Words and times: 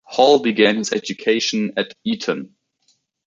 Hall 0.07 0.39
began 0.39 0.77
his 0.77 0.93
education 0.93 1.73
at 1.77 1.93
Eton. 2.03 2.55